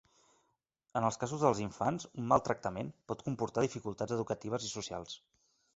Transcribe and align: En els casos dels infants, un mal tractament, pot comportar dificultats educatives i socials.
En 1.01 1.05
els 1.09 1.19
casos 1.23 1.43
dels 1.43 1.61
infants, 1.65 2.07
un 2.23 2.27
mal 2.33 2.43
tractament, 2.49 2.91
pot 3.13 3.23
comportar 3.29 3.67
dificultats 3.69 4.19
educatives 4.19 4.69
i 4.71 4.77
socials. 4.77 5.19